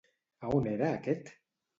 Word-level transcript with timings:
A 0.37 0.47
on 0.55 0.69
era 0.71 0.87
aquest? 1.01 1.29